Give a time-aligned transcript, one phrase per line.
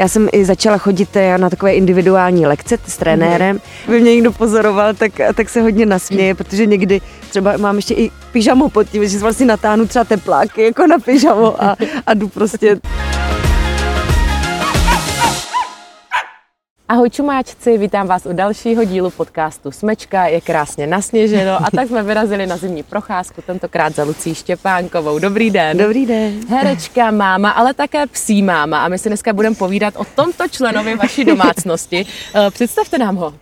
[0.00, 3.56] Já jsem i začala chodit eh, na takové individuální lekce s trenérem.
[3.56, 3.90] Mm-hmm.
[3.90, 8.10] By mě někdo pozoroval, tak, tak se hodně nasměje, protože někdy třeba mám ještě i
[8.32, 11.76] pyžamo pod tím, že vlastně natáhnu třeba tepláky jako na pyžamo a,
[12.06, 12.76] a jdu prostě
[16.90, 22.02] Ahoj čumáčci, vítám vás u dalšího dílu podcastu Smečka, je krásně nasněženo a tak jsme
[22.02, 25.18] vyrazili na zimní procházku, tentokrát za Lucí Štěpánkovou.
[25.18, 25.78] Dobrý den.
[25.78, 26.40] Dobrý den.
[26.48, 30.94] Herečka, máma, ale také psí máma a my si dneska budeme povídat o tomto členovi
[30.94, 32.06] vaší domácnosti.
[32.34, 33.34] Eh, představte nám ho.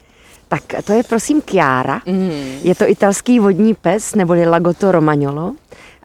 [0.48, 2.02] Tak to je prosím Chiara.
[2.06, 2.58] Mm.
[2.62, 5.52] Je to italský vodní pes, neboli Lagotto Romagnolo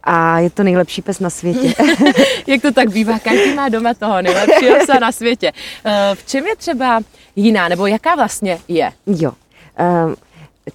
[0.04, 1.74] a je to nejlepší pes na světě.
[2.48, 5.52] Jak to tak bývá, každý má doma toho nejlepšího psa na světě.
[5.86, 7.02] Eh, v čem je třeba
[7.36, 8.92] jiná, nebo jaká vlastně je?
[9.06, 9.32] Jo.
[10.06, 10.16] Um,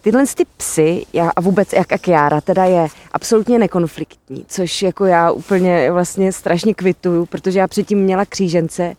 [0.01, 5.31] tyhle ty psy já, a vůbec jak Akiara teda je absolutně nekonfliktní, což jako já
[5.31, 8.95] úplně vlastně strašně kvituju, protože já předtím měla křížence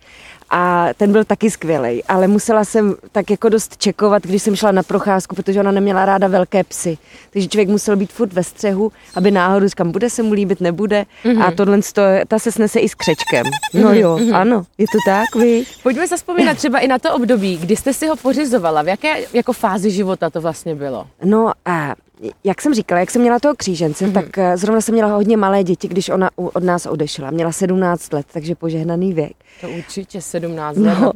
[0.50, 4.72] a ten byl taky skvělý, ale musela jsem tak jako dost čekovat, když jsem šla
[4.72, 6.98] na procházku, protože ona neměla ráda velké psy.
[7.34, 11.06] Takže člověk musel být furt ve střehu, aby náhodou říkám, bude se mu líbit, nebude.
[11.26, 11.44] Mm-hmm.
[11.44, 11.80] A tohle,
[12.28, 13.46] ta se snese i s křečkem.
[13.74, 14.36] No jo, mm-hmm.
[14.36, 15.64] ano, je to tak, vy.
[15.84, 18.82] Pojďme zaspomínat třeba i na to období, kdy jste si ho pořizovala.
[18.82, 21.08] V jaké jako fázi života to vlastně bylo?
[21.24, 21.96] No a
[22.44, 24.14] jak jsem říkala, jak jsem měla toho křížence, mm-hmm.
[24.14, 27.32] tak eh, zrovna jsem měla hodně malé děti, když ona od nás odešla.
[27.32, 29.34] Měla 17 let, takže požehnaný věk.
[29.62, 31.12] To určitě 17 let, no.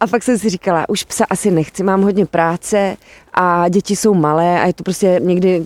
[0.00, 2.96] A pak jsem si říkala, už psa asi nechci, mám hodně práce
[3.34, 5.64] a děti jsou malé a je to prostě někdy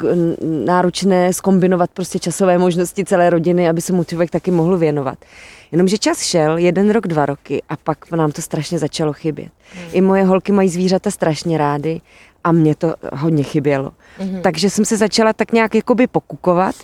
[0.64, 5.18] náročné skombinovat prostě časové možnosti celé rodiny, aby se mu člověk taky mohl věnovat.
[5.72, 9.48] Jenomže čas šel, jeden rok, dva roky a pak nám to strašně začalo chybět.
[9.74, 9.84] Hmm.
[9.92, 12.00] I moje holky mají zvířata strašně rády
[12.44, 13.92] a mě to hodně chybělo.
[14.18, 14.40] Mm-hmm.
[14.40, 16.74] Takže jsem se začala tak nějak jakoby pokukovat.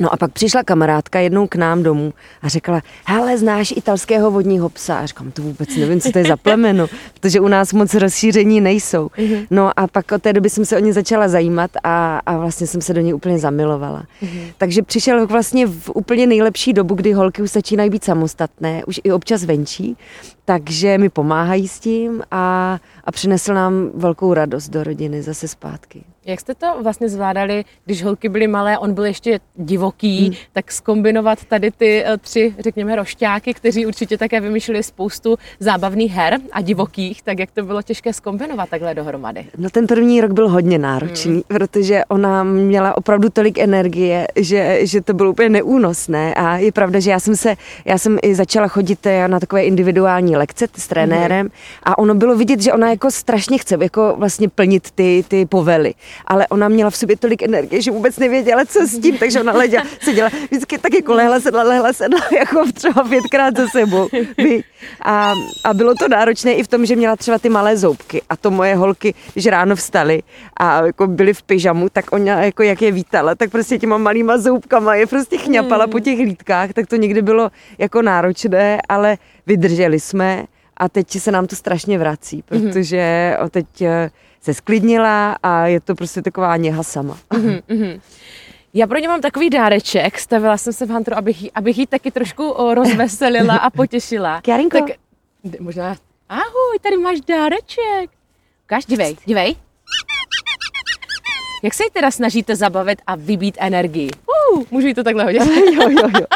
[0.00, 4.68] No a pak přišla kamarádka jednou k nám domů a řekla, hele, znáš italského vodního
[4.68, 4.98] psa?
[4.98, 8.60] A říkám, to vůbec nevím, co to je za plemeno, protože u nás moc rozšíření
[8.60, 9.06] nejsou.
[9.06, 9.46] Mm-hmm.
[9.50, 12.66] No a pak od té doby jsem se o ně začala zajímat a, a vlastně
[12.66, 14.04] jsem se do něj úplně zamilovala.
[14.22, 14.52] Mm-hmm.
[14.58, 19.12] Takže přišel vlastně v úplně nejlepší dobu, kdy holky už začínají být samostatné, už i
[19.12, 19.96] občas venčí,
[20.48, 26.04] takže mi pomáhají s tím a, a přinesl nám velkou radost do rodiny zase zpátky.
[26.28, 30.34] Jak jste to vlastně zvládali, když holky byly malé, on byl ještě divoký, hmm.
[30.52, 36.38] tak skombinovat tady ty eh, tři, řekněme, rošťáky, kteří určitě také vymýšleli spoustu zábavných her
[36.52, 39.46] a divokých, tak jak to bylo těžké skombinovat takhle dohromady?
[39.58, 41.42] No ten první rok byl hodně náročný, hmm.
[41.48, 47.00] protože ona měla opravdu tolik energie, že, že to bylo úplně neúnosné a je pravda,
[47.00, 47.54] že já jsem se,
[47.84, 51.50] já jsem i začala chodit eh, na takové individuální lekce s trenérem hmm.
[51.82, 55.94] a ono bylo vidět, že ona jako strašně chce jako vlastně plnit ty, ty povely
[56.26, 59.52] ale ona měla v sobě tolik energie, že vůbec nevěděla, co s tím, takže ona
[59.52, 64.08] leděla, seděla vždycky tak jako lehla, sedla, lehla, sedla, jako třeba pětkrát za sebou.
[65.02, 65.34] A,
[65.64, 68.50] a bylo to náročné i v tom, že měla třeba ty malé zoubky a to
[68.50, 70.22] moje holky, když ráno vstaly
[70.56, 74.38] a jako byly v pyžamu, tak ona jako jak je vítala, tak prostě těma malýma
[74.38, 80.00] zoubkama je prostě chňapala po těch lítkách, tak to někdy bylo jako náročné, ale vydrželi
[80.00, 80.27] jsme
[80.76, 82.62] a teď se nám to strašně vrací, mhm.
[82.62, 87.18] protože teď eh, se sklidnila a je to prostě taková něha sama.
[87.30, 88.00] Mm-hmm.
[88.74, 92.10] Já pro ně mám takový dáreček, stavila jsem se v Hunteru, abych, abych jí taky
[92.10, 94.40] trošku rozveselila a potěšila.
[94.42, 94.78] Kjarinko.
[94.78, 94.96] Tak
[95.60, 95.96] možná,
[96.28, 98.10] ahoj, tady máš dáreček.
[98.64, 99.56] Ukáž, dívej, dívej.
[101.62, 104.10] Jak se jí teda snažíte zabavit a vybít energii?
[104.52, 105.42] Uh, můžu jí to takhle hodit?
[105.46, 106.26] jo, jo, jo.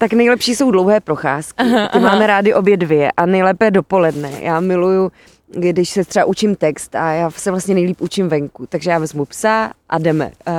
[0.00, 1.64] Tak nejlepší jsou dlouhé procházky.
[1.64, 1.98] Ty aha.
[1.98, 4.30] máme rády obě dvě a nejlépe dopoledne.
[4.40, 5.12] Já miluju
[5.52, 9.24] když se třeba učím text a já se vlastně nejlíp učím venku, takže já vezmu
[9.24, 10.24] psa a jdeme.
[10.48, 10.54] Uh,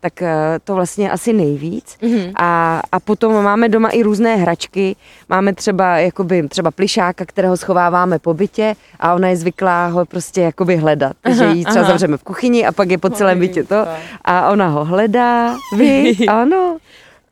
[0.00, 0.28] tak uh,
[0.64, 1.96] to vlastně asi nejvíc.
[2.02, 2.32] Mm-hmm.
[2.36, 4.96] A, a potom máme doma i různé hračky.
[5.28, 10.40] Máme třeba jakoby, třeba plišáka, kterého schováváme po bytě a ona je zvyklá ho prostě
[10.40, 11.16] jakoby hledat.
[11.20, 11.90] Takže ji třeba aha.
[11.90, 13.86] zavřeme v kuchyni a pak je po celém bytě to.
[14.24, 16.78] A ona ho hledá, vy, ano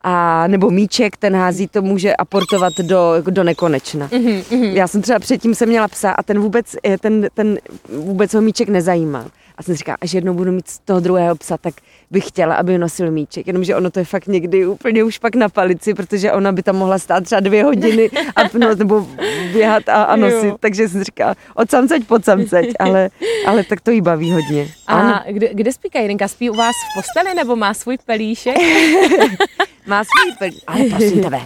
[0.02, 4.08] a nebo míček, ten hází, to může aportovat do, do nekonečna.
[4.08, 4.72] Mm-hmm.
[4.72, 7.58] Já jsem třeba předtím jsem měla psa a ten vůbec, eh, ten, ten
[7.88, 9.24] vůbec ho míček nezajímal.
[9.56, 11.74] A jsem si říkala, až jednou budu mít z toho druhého psa, tak
[12.10, 13.46] bych chtěla, aby nosil míček.
[13.46, 16.76] Jenomže ono to je fakt někdy úplně už pak na palici, protože ona by tam
[16.76, 19.06] mohla stát třeba dvě hodiny a, no, nebo
[19.52, 20.46] běhat a, a nosit.
[20.46, 20.56] Jo.
[20.60, 23.10] Takže jsem říkala, od samceť pod samceť, ale,
[23.46, 24.68] ale tak to jí baví hodně.
[24.86, 25.20] A ano.
[25.28, 26.28] kde, kde spí Kajrinka?
[26.28, 28.56] Spí u vás v posteli nebo má svůj pelíšek?
[29.86, 31.40] má svůj pelíšek, ale prosím tebe,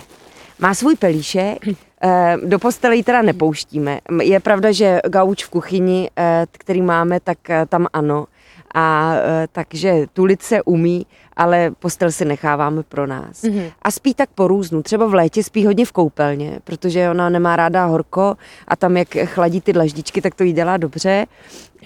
[0.58, 1.58] má svůj pelíšek,
[2.02, 4.00] eh, do postele ji teda nepouštíme.
[4.22, 8.26] Je pravda, že gauč v kuchyni, eh, který máme, tak eh, tam ano
[8.74, 9.14] A
[9.52, 13.42] takže tulit se umí, ale postel si necháváme pro nás.
[13.42, 13.72] Mm-hmm.
[13.82, 14.82] A spí tak po různu.
[14.82, 18.36] Třeba v létě spí hodně v koupelně, protože ona nemá ráda horko
[18.68, 21.26] a tam, jak chladí ty dlaždičky, tak to jí dělá dobře.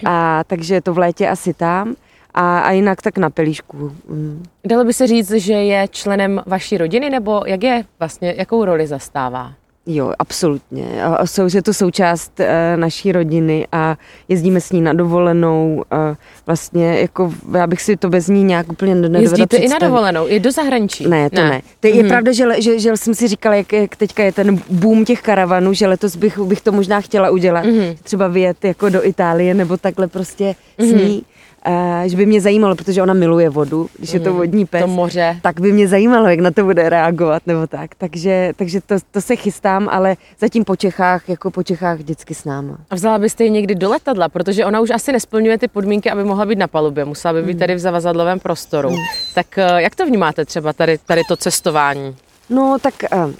[0.05, 1.95] A takže to v létě asi tam.
[2.33, 3.91] A, a jinak tak na pelíšku.
[4.09, 4.43] Mm.
[4.65, 8.87] Dalo by se říct, že je členem vaší rodiny, nebo jak je vlastně, jakou roli
[8.87, 9.53] zastává?
[9.91, 11.03] Jo, absolutně.
[11.03, 13.97] A jsou, je to součást e, naší rodiny a
[14.27, 15.83] jezdíme s ní na dovolenou.
[15.91, 16.15] A
[16.45, 19.65] vlastně, jako, já bych si to bez ní nějak úplně nedovedla Jezdíte představit.
[19.65, 20.27] i na dovolenou?
[20.27, 21.07] Je do zahraničí?
[21.07, 21.49] Ne, to ne.
[21.49, 21.61] ne.
[21.79, 22.07] To je mm-hmm.
[22.07, 25.73] pravda, že, že, že jsem si říkala, jak, jak teďka je ten boom těch karavanů,
[25.73, 27.65] že letos bych, bych to možná chtěla udělat.
[27.65, 27.97] Mm-hmm.
[28.03, 30.89] Třeba vyjet jako do Itálie nebo takhle prostě mm-hmm.
[30.89, 31.23] s ní
[31.67, 34.81] Uh, že by mě zajímalo, protože ona miluje vodu, když je to mm, vodní pes,
[34.81, 35.37] to moře.
[35.41, 37.95] tak by mě zajímalo, jak na to bude reagovat nebo tak.
[37.95, 42.45] Takže, takže to, to se chystám, ale zatím po Čechách, jako po Čechách vždycky s
[42.45, 42.77] náma.
[42.89, 46.23] A vzala byste ji někdy do letadla, protože ona už asi nesplňuje ty podmínky, aby
[46.23, 47.59] mohla být na palubě, musela by být mm.
[47.59, 48.89] tady v zavazadlovém prostoru.
[48.89, 48.95] Mm.
[49.35, 52.15] Tak uh, jak to vnímáte třeba tady, tady to cestování?
[52.49, 53.31] No tak uh,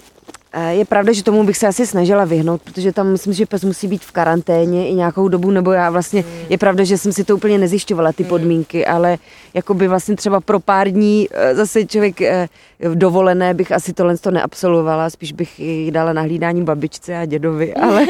[0.69, 3.87] je pravda, že tomu bych se asi snažila vyhnout, protože tam myslím, že pes musí
[3.87, 7.35] být v karanténě i nějakou dobu, nebo já vlastně, je pravda, že jsem si to
[7.35, 9.17] úplně nezjišťovala, ty podmínky, ale
[9.53, 12.47] jako by vlastně třeba pro pár dní eh, zase člověk eh,
[12.79, 17.25] v dovolené bych asi tohle to neabsolvovala, spíš bych ji dala na hlídání babičce a
[17.25, 18.07] dědovi, ale,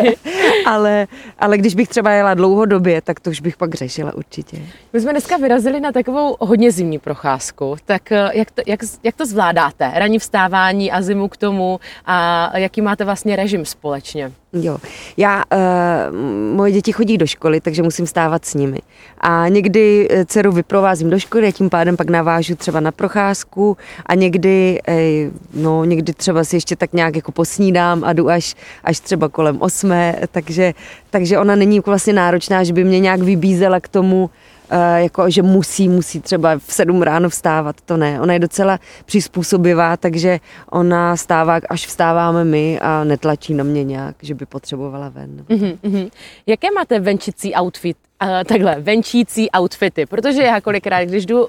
[0.66, 1.06] ale,
[1.38, 4.58] ale když bych třeba jela dlouhodobě, tak to už bych pak řešila určitě.
[4.92, 9.16] My jsme dneska vyrazili na takovou hodně zimní procházku, tak eh, jak to, jak, jak
[9.16, 9.92] to zvládáte?
[9.94, 11.73] Ranní vstávání a zimu k tomu
[12.06, 14.32] a jaký máte vlastně režim společně?
[14.52, 14.78] Jo,
[15.16, 16.16] já, uh,
[16.56, 18.78] moje děti chodí do školy, takže musím stávat s nimi.
[19.20, 23.76] A někdy eh, dceru vyprovázím do školy a tím pádem pak navážu třeba na procházku
[24.06, 28.54] a někdy, ej, no, někdy třeba si ještě tak nějak jako posnídám a jdu až,
[28.84, 30.72] až třeba kolem osmé, takže,
[31.10, 34.30] takže ona není vlastně náročná, že by mě nějak vybízela k tomu,
[34.96, 38.20] jako, že musí, musí třeba v sedm ráno vstávat, to ne.
[38.20, 40.40] Ona je docela přizpůsobivá, takže
[40.70, 45.44] ona stává, až vstáváme my a netlačí na mě nějak, že by potřebovala ven.
[45.48, 46.10] Mm-hmm.
[46.46, 51.48] Jaké máte venčicí outfit uh, takhle venčící outfity, protože já kolikrát, když jdu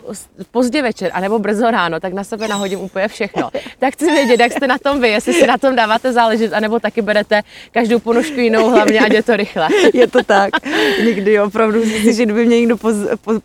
[0.51, 3.49] pozdě večer anebo brzo ráno, tak na sebe nahodím úplně všechno.
[3.79, 6.79] Tak chci vědět, jak jste na tom vy, jestli si na tom dáváte záležet, anebo
[6.79, 7.41] taky berete
[7.71, 9.67] každou ponožku jinou, hlavně ať je to rychle.
[9.93, 10.49] Je to tak.
[11.05, 12.77] Někdy opravdu že kdyby mě někdo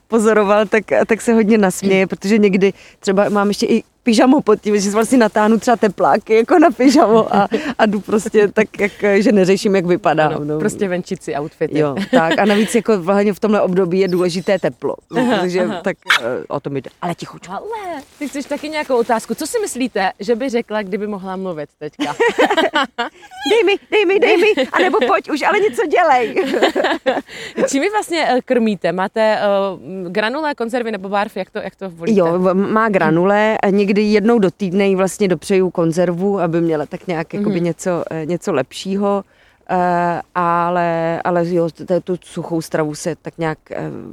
[0.08, 4.80] pozoroval, tak, tak se hodně nasměje, protože někdy třeba mám ještě i pyžamo pod tím,
[4.80, 7.48] že vlastně natáhnu třeba tepláky jako na pyžamo a,
[7.78, 10.28] a jdu prostě tak, jak, že neřeším, jak vypadá.
[10.28, 10.58] No.
[10.58, 11.78] Prostě venčici outfity.
[11.78, 15.80] Jo, tak a navíc jako hlavně v tomhle období je důležité teplo, aha, takže aha.
[15.82, 16.90] tak uh, o tom jde.
[17.02, 17.38] Ale ticho.
[17.48, 19.34] Ale ty chceš taky nějakou otázku.
[19.34, 22.04] Co si myslíte, že by řekla, kdyby mohla mluvit teďka?
[23.50, 26.34] dej mi, dej mi, dej mi, anebo pojď už, ale něco dělej.
[27.68, 28.92] Čím vy vlastně eh, krmíte?
[28.92, 31.32] Máte uh, granule, konzervy nebo barvy?
[31.34, 32.20] Jak to, jak to volíte?
[32.20, 37.06] Jo, má granule, někdy někdy jednou do týdne jí vlastně dopřeju konzervu, aby měla tak
[37.06, 37.62] nějak mm-hmm.
[37.62, 39.24] něco, eh, něco lepšího.
[39.70, 39.76] Uh,
[40.34, 41.68] ale, ale jo,
[42.04, 43.58] tu suchou stravu se tak nějak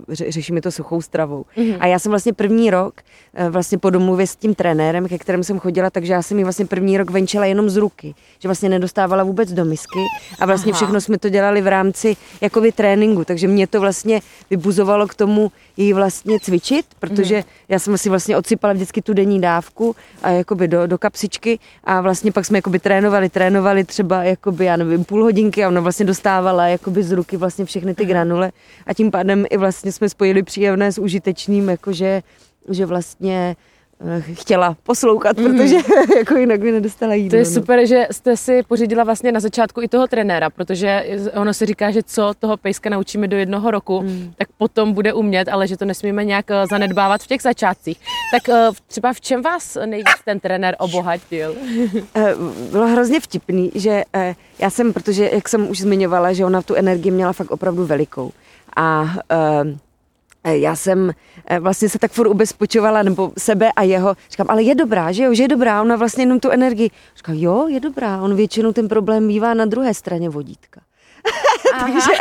[0.07, 1.45] uh, řešíme to suchou stravou.
[1.57, 1.77] Mm-hmm.
[1.80, 2.94] A já jsem vlastně první rok
[3.39, 6.44] uh, vlastně po domluvě s tím trenérem, ke kterému jsem chodila, takže já jsem ji
[6.44, 10.00] vlastně první rok venčila jenom z ruky, že vlastně nedostávala vůbec do misky
[10.39, 10.77] a vlastně Aha.
[10.77, 15.51] všechno jsme to dělali v rámci jakoby tréninku, takže mě to vlastně vybuzovalo k tomu
[15.77, 17.69] jí vlastně cvičit, protože mm-hmm.
[17.69, 22.01] já jsem si vlastně odsypala vždycky tu denní dávku a jakoby do, do kapsičky a
[22.01, 25.81] vlastně pak jsme jakoby trénovali, trénovali třeba jakoby, já nevím, půl hodiny hodinky a ona
[25.81, 28.51] vlastně dostávala jakoby z ruky vlastně všechny ty granule.
[28.85, 32.21] A tím pádem i vlastně jsme spojili příjemné s užitečným, jakože
[32.69, 33.56] že vlastně
[34.33, 35.45] chtěla poslouchat, mm.
[35.45, 35.75] protože
[36.18, 37.30] jako jinak by nedostala jídlo.
[37.30, 37.51] To je no.
[37.51, 41.92] super, že jste si pořídila vlastně na začátku i toho trenéra, protože ono se říká,
[41.92, 44.33] že co toho pejska naučíme do jednoho roku, mm.
[44.37, 47.99] tak potom bude umět, ale že to nesmíme nějak eh, zanedbávat v těch začátcích.
[48.31, 51.56] Tak eh, třeba v čem vás nejvíc ten trenér obohatil?
[52.71, 54.04] Bylo hrozně vtipný, že
[54.59, 58.31] já jsem, protože jak jsem už zmiňovala, že ona tu energii měla fakt opravdu velikou.
[58.75, 59.77] A Eh,
[60.49, 61.11] já jsem
[61.45, 64.16] eh, vlastně se tak furt ubezpočovala, nebo sebe a jeho.
[64.30, 66.92] Říkám, ale je dobrá, že jo, že je dobrá, ona vlastně jenom tu energii.
[67.16, 70.81] Říkám, jo, je dobrá, on většinou ten problém bývá na druhé straně vodítka.
[71.80, 72.11] takže,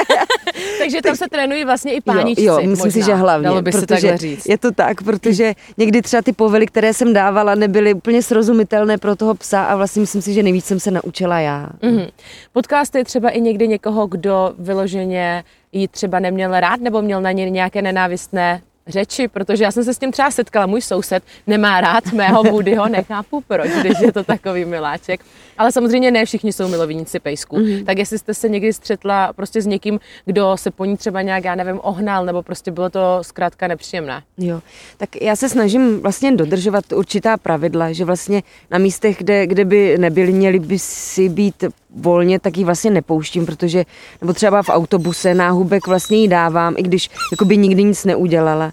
[0.87, 2.45] takže tam se trénují vlastně i páničci.
[2.45, 3.49] Jo, jo myslím možná, si, že hlavně.
[3.49, 4.49] Dalo by se takhle říct.
[4.49, 9.16] Je to tak, protože někdy třeba ty povely, které jsem dávala, nebyly úplně srozumitelné pro
[9.16, 11.69] toho psa a vlastně myslím si, že nejvíc jsem se naučila já.
[11.83, 12.09] Mm-hmm.
[12.52, 17.50] Podcasty třeba i někdy někoho, kdo vyloženě ji třeba neměl rád nebo měl na ně
[17.50, 22.12] nějaké nenávistné řeči, protože já jsem se s tím třeba setkala, můj soused nemá rád
[22.12, 25.21] mého Woodyho, nechápu proč, když je to takový miláček.
[25.59, 27.57] Ale samozřejmě ne všichni jsou milovníci pejsku.
[27.57, 27.85] Mm-hmm.
[27.85, 31.45] Tak jestli jste se někdy střetla prostě s někým, kdo se po ní třeba nějak,
[31.45, 34.23] já nevím, ohnal, nebo prostě bylo to zkrátka nepříjemné.
[34.38, 34.61] Jo,
[34.97, 39.99] tak já se snažím vlastně dodržovat určitá pravidla, že vlastně na místech, kde, kde by
[39.99, 41.64] nebyli, měli by si být
[41.97, 43.85] volně, tak ji vlastně nepouštím, protože,
[44.21, 48.73] nebo třeba v autobuse náhubek vlastně jí dávám, i když jako by nikdy nic neudělala.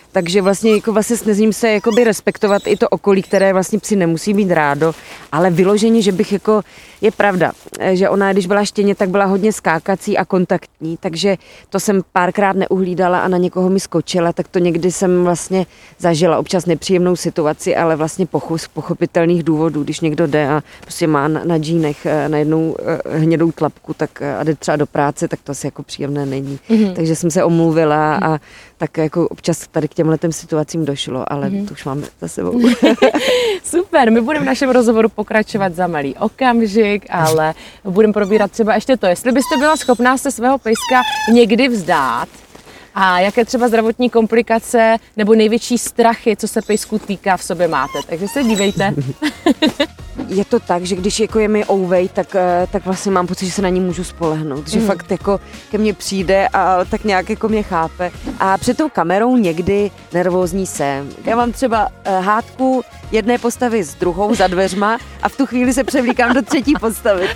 [0.11, 4.33] Takže vlastně, jako vlastně snažím se jakoby respektovat i to okolí, které vlastně psi nemusí
[4.33, 4.93] být rádo,
[5.31, 6.61] ale vyloženě, že bych jako,
[7.01, 7.51] je pravda,
[7.93, 11.37] že ona, když byla štěně, tak byla hodně skákací a kontaktní, takže
[11.69, 15.65] to jsem párkrát neuhlídala a na někoho mi skočila, tak to někdy jsem vlastně
[15.99, 18.27] zažila občas nepříjemnou situaci, ale vlastně
[18.57, 23.17] z pochopitelných důvodů, když někdo jde a prostě má na, na džínech eh, najednou eh,
[23.17, 26.59] hnědou tlapku tak eh, a jde třeba do práce, tak to asi jako příjemné není.
[26.69, 26.93] Mm-hmm.
[26.93, 28.39] Takže jsem se omluvila a
[28.77, 31.67] tak jako občas tady k těmhle situacím došlo, ale mm-hmm.
[31.67, 32.61] to už máme za sebou.
[33.63, 37.53] Super, my budeme v našem rozhovoru pokračovat za malý okamžik, ale
[37.83, 41.01] budeme probírat třeba ještě to, jestli byste byla schopná se svého pejska
[41.33, 42.29] někdy vzdát,
[42.95, 47.99] a jaké třeba zdravotní komplikace nebo největší strachy, co se pejsku týká, v sobě máte.
[48.09, 48.93] Takže se dívejte.
[50.31, 53.45] je to tak, že když jako je mi ouvej, tak, eh, tak vlastně mám pocit,
[53.45, 54.67] že se na ní můžu spolehnout.
[54.67, 54.87] Že mm.
[54.87, 55.39] fakt jako
[55.71, 58.11] ke mně přijde a tak nějak jako mě chápe.
[58.39, 61.09] A před tou kamerou někdy nervózní jsem.
[61.25, 65.73] Já mám třeba eh, hádku jedné postavy s druhou za dveřma a v tu chvíli
[65.73, 67.29] se převlíkám do třetí postavy.